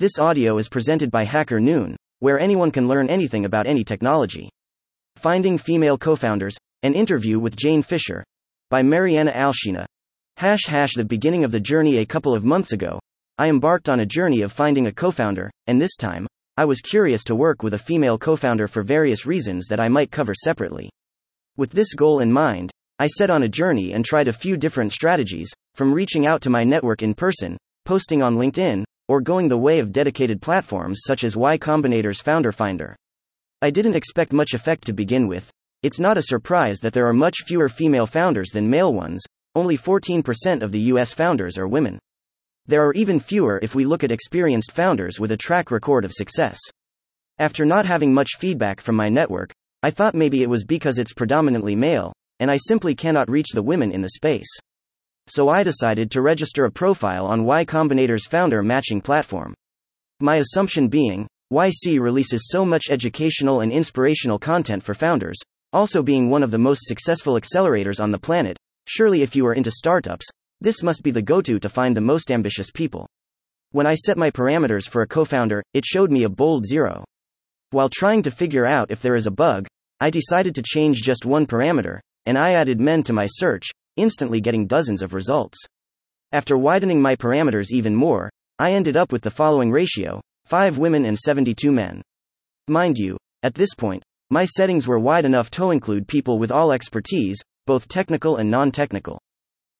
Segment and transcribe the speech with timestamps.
[0.00, 4.48] This audio is presented by Hacker Noon, where anyone can learn anything about any technology.
[5.16, 8.24] Finding Female Co Founders, an interview with Jane Fisher,
[8.70, 9.84] by Mariana Alshina.
[10.38, 12.98] Hash hash the beginning of the journey a couple of months ago.
[13.36, 16.26] I embarked on a journey of finding a co founder, and this time,
[16.56, 19.90] I was curious to work with a female co founder for various reasons that I
[19.90, 20.88] might cover separately.
[21.58, 24.92] With this goal in mind, I set on a journey and tried a few different
[24.92, 29.58] strategies, from reaching out to my network in person, posting on LinkedIn, or going the
[29.58, 32.94] way of dedicated platforms such as Y Combinator's Founder Finder.
[33.60, 35.50] I didn't expect much effect to begin with.
[35.82, 39.20] It's not a surprise that there are much fewer female founders than male ones,
[39.56, 41.98] only 14% of the US founders are women.
[42.66, 46.12] There are even fewer if we look at experienced founders with a track record of
[46.12, 46.60] success.
[47.40, 49.50] After not having much feedback from my network,
[49.82, 53.64] I thought maybe it was because it's predominantly male, and I simply cannot reach the
[53.64, 54.60] women in the space
[55.30, 59.54] so I decided to register a profile on Y Combinator's founder matching platform.
[60.20, 65.38] My assumption being, YC releases so much educational and inspirational content for founders,
[65.72, 68.56] also being one of the most successful accelerators on the planet.
[68.86, 70.26] Surely, if you are into startups,
[70.60, 73.06] this must be the go to to find the most ambitious people.
[73.72, 77.04] When I set my parameters for a co founder, it showed me a bold zero.
[77.70, 79.68] While trying to figure out if there is a bug,
[80.00, 84.40] I decided to change just one parameter, and I added men to my search, instantly
[84.40, 85.58] getting dozens of results.
[86.32, 91.04] After widening my parameters even more, I ended up with the following ratio 5 women
[91.04, 92.02] and 72 men.
[92.68, 96.72] Mind you, at this point, my settings were wide enough to include people with all
[96.72, 99.20] expertise, both technical and non technical.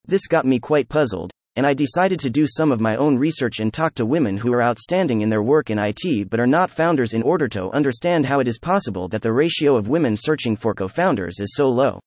[0.07, 3.61] This got me quite puzzled, and I decided to do some of my own research
[3.61, 6.71] and talk to women who are outstanding in their work in IT but are not
[6.71, 10.57] founders in order to understand how it is possible that the ratio of women searching
[10.57, 12.01] for co founders is so low.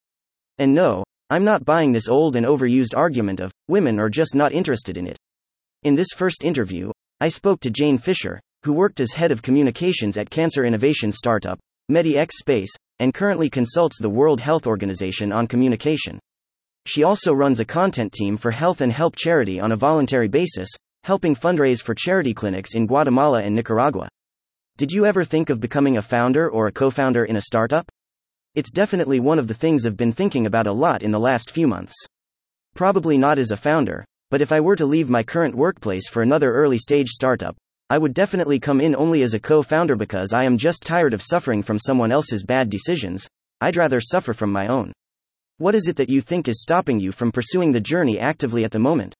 [0.57, 4.51] And no, I'm not buying this old and overused argument of, women are just not
[4.51, 5.17] interested in it.
[5.83, 10.17] In this first interview, I spoke to Jane Fisher, who worked as head of communications
[10.17, 11.59] at cancer innovation startup,
[11.91, 16.19] MediX Space, and currently consults the World Health Organization on communication.
[16.85, 20.69] She also runs a content team for Health and Help charity on a voluntary basis,
[21.03, 24.07] helping fundraise for charity clinics in Guatemala and Nicaragua.
[24.77, 27.89] Did you ever think of becoming a founder or a co founder in a startup?
[28.55, 31.49] It's definitely one of the things I've been thinking about a lot in the last
[31.49, 31.95] few months.
[32.75, 36.21] Probably not as a founder, but if I were to leave my current workplace for
[36.21, 37.55] another early stage startup,
[37.89, 41.15] I would definitely come in only as a co founder because I am just tired
[41.15, 43.27] of suffering from someone else's bad decisions.
[43.59, 44.93] I'd rather suffer from my own.
[45.57, 48.71] What is it that you think is stopping you from pursuing the journey actively at
[48.71, 49.15] the moment?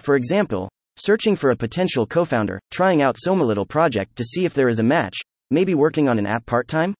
[0.00, 4.54] For example, searching for a potential co founder, trying out Little project to see if
[4.54, 5.18] there is a match,
[5.50, 6.94] maybe working on an app part time?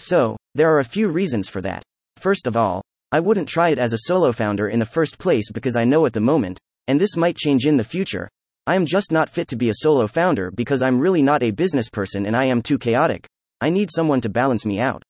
[0.00, 1.82] So, there are a few reasons for that.
[2.16, 5.52] First of all, I wouldn't try it as a solo founder in the first place
[5.52, 8.28] because I know at the moment, and this might change in the future,
[8.66, 11.50] I am just not fit to be a solo founder because I'm really not a
[11.50, 13.26] business person and I am too chaotic.
[13.60, 15.02] I need someone to balance me out.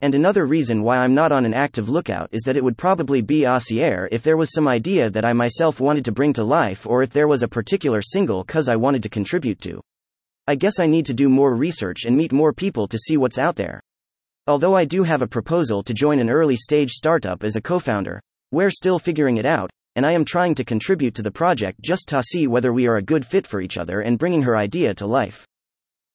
[0.00, 3.20] And another reason why I'm not on an active lookout is that it would probably
[3.20, 6.86] be air if there was some idea that I myself wanted to bring to life
[6.86, 9.82] or if there was a particular single cause I wanted to contribute to.
[10.46, 13.38] I guess I need to do more research and meet more people to see what's
[13.38, 13.82] out there.
[14.48, 17.78] Although I do have a proposal to join an early stage startup as a co
[17.78, 18.20] founder,
[18.50, 22.08] we're still figuring it out, and I am trying to contribute to the project just
[22.08, 24.94] to see whether we are a good fit for each other and bringing her idea
[24.94, 25.46] to life.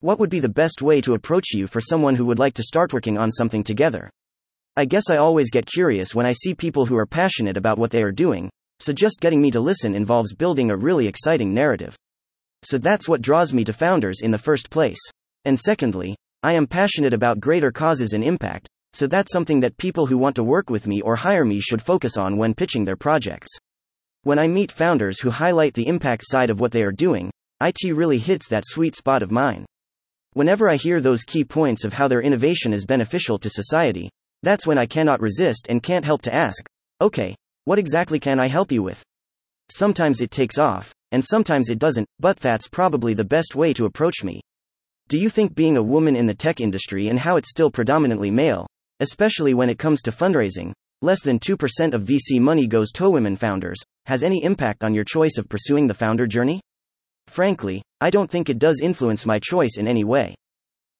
[0.01, 2.63] What would be the best way to approach you for someone who would like to
[2.63, 4.09] start working on something together?
[4.75, 7.91] I guess I always get curious when I see people who are passionate about what
[7.91, 8.49] they are doing,
[8.81, 11.95] so just getting me to listen involves building a really exciting narrative.
[12.65, 14.99] So that's what draws me to founders in the first place.
[15.45, 20.05] And secondly, I am passionate about greater causes and impact, so that's something that people
[20.05, 22.95] who want to work with me or hire me should focus on when pitching their
[22.95, 23.49] projects.
[24.23, 27.93] When I meet founders who highlight the impact side of what they are doing, IT
[27.93, 29.65] really hits that sweet spot of mine.
[30.35, 34.09] Whenever I hear those key points of how their innovation is beneficial to society,
[34.41, 36.65] that's when I cannot resist and can't help to ask,
[37.01, 37.35] okay,
[37.65, 39.03] what exactly can I help you with?
[39.69, 43.83] Sometimes it takes off, and sometimes it doesn't, but that's probably the best way to
[43.83, 44.39] approach me.
[45.09, 48.29] Do you think being a woman in the tech industry and how it's still predominantly
[48.29, 48.67] male,
[48.99, 53.37] especially when it comes to fundraising, less than 2% of VC money goes to women
[53.37, 53.77] founders,
[54.07, 56.59] has any impact on your choice of pursuing the founder journey?
[57.27, 60.35] Frankly, I don't think it does influence my choice in any way.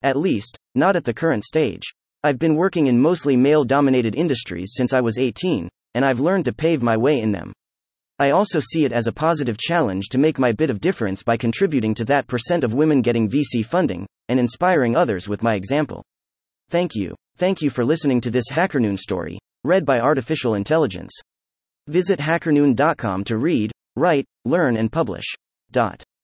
[0.03, 1.83] At least, not at the current stage.
[2.23, 6.45] I've been working in mostly male dominated industries since I was 18, and I've learned
[6.45, 7.51] to pave my way in them.
[8.19, 11.37] I also see it as a positive challenge to make my bit of difference by
[11.37, 16.03] contributing to that percent of women getting VC funding, and inspiring others with my example.
[16.69, 17.15] Thank you.
[17.37, 21.11] Thank you for listening to this HackerNoon story, read by Artificial Intelligence.
[21.87, 25.25] Visit hackernoon.com to read, write, learn, and publish.
[25.71, 26.03] Dot.